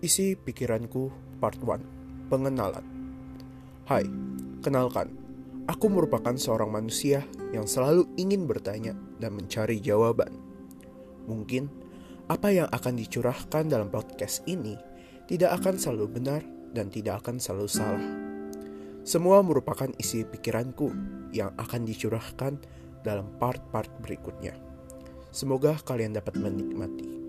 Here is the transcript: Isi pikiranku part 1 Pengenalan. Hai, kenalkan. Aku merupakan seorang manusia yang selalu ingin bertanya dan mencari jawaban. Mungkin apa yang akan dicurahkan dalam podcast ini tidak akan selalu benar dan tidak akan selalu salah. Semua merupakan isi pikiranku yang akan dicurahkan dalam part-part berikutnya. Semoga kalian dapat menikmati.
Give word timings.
Isi 0.00 0.32
pikiranku 0.32 1.12
part 1.44 1.60
1 1.60 2.32
Pengenalan. 2.32 2.80
Hai, 3.84 4.08
kenalkan. 4.64 5.12
Aku 5.68 5.92
merupakan 5.92 6.32
seorang 6.40 6.72
manusia 6.72 7.28
yang 7.52 7.68
selalu 7.68 8.08
ingin 8.16 8.48
bertanya 8.48 8.96
dan 9.20 9.36
mencari 9.36 9.76
jawaban. 9.76 10.32
Mungkin 11.28 11.68
apa 12.32 12.48
yang 12.48 12.72
akan 12.72 12.96
dicurahkan 12.96 13.68
dalam 13.68 13.92
podcast 13.92 14.40
ini 14.48 14.72
tidak 15.28 15.60
akan 15.60 15.76
selalu 15.76 16.16
benar 16.16 16.40
dan 16.72 16.88
tidak 16.88 17.20
akan 17.20 17.36
selalu 17.36 17.68
salah. 17.68 18.06
Semua 19.04 19.44
merupakan 19.44 19.92
isi 20.00 20.24
pikiranku 20.24 20.88
yang 21.36 21.52
akan 21.60 21.84
dicurahkan 21.84 22.56
dalam 23.04 23.36
part-part 23.36 23.92
berikutnya. 24.00 24.56
Semoga 25.28 25.76
kalian 25.84 26.16
dapat 26.16 26.40
menikmati. 26.40 27.19